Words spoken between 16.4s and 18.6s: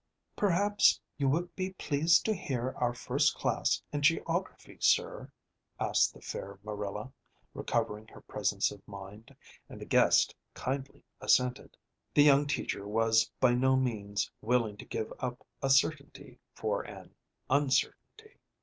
for an uncertainty.